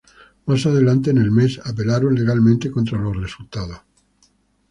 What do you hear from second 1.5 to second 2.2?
apelaron